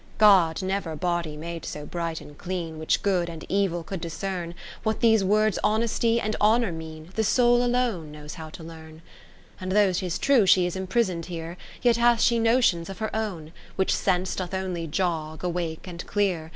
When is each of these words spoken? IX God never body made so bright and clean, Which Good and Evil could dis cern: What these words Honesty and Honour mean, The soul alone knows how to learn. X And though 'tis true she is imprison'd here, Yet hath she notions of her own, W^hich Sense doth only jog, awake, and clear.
IX 0.01 0.17
God 0.17 0.63
never 0.63 0.95
body 0.95 1.37
made 1.37 1.63
so 1.63 1.85
bright 1.85 2.21
and 2.21 2.35
clean, 2.35 2.79
Which 2.79 3.03
Good 3.03 3.29
and 3.29 3.45
Evil 3.47 3.83
could 3.83 4.01
dis 4.01 4.17
cern: 4.17 4.55
What 4.81 4.99
these 5.01 5.23
words 5.23 5.59
Honesty 5.63 6.19
and 6.19 6.35
Honour 6.41 6.71
mean, 6.71 7.09
The 7.13 7.23
soul 7.23 7.63
alone 7.63 8.11
knows 8.11 8.33
how 8.33 8.49
to 8.49 8.63
learn. 8.63 9.03
X 9.03 9.03
And 9.61 9.71
though 9.73 9.93
'tis 9.93 10.17
true 10.17 10.47
she 10.47 10.65
is 10.65 10.75
imprison'd 10.75 11.27
here, 11.27 11.55
Yet 11.83 11.97
hath 11.97 12.19
she 12.19 12.39
notions 12.39 12.89
of 12.89 12.97
her 12.97 13.15
own, 13.15 13.53
W^hich 13.77 13.91
Sense 13.91 14.35
doth 14.35 14.55
only 14.55 14.87
jog, 14.87 15.43
awake, 15.43 15.85
and 15.85 16.03
clear. 16.07 16.49